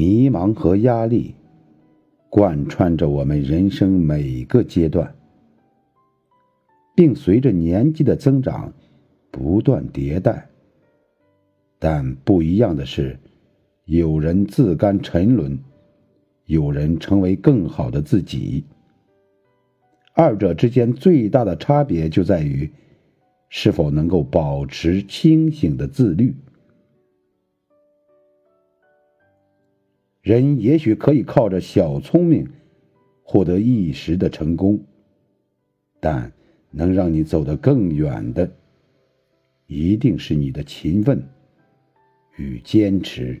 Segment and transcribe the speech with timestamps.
[0.00, 1.34] 迷茫和压力
[2.30, 5.14] 贯穿着我们人生每个阶段，
[6.96, 8.72] 并随着年纪的增长
[9.30, 10.48] 不断迭代。
[11.78, 13.18] 但不一样的是，
[13.84, 15.58] 有人自甘沉沦，
[16.46, 18.64] 有人成为更好的自己。
[20.14, 22.70] 二者之间最大的差别就在于，
[23.50, 26.34] 是否能够保持清醒的自律。
[30.22, 32.46] 人也许可以靠着小聪明
[33.22, 34.78] 获得一时的成功，
[35.98, 36.32] 但
[36.70, 38.50] 能让你走得更远的，
[39.66, 41.26] 一定是你的勤奋
[42.36, 43.40] 与坚持。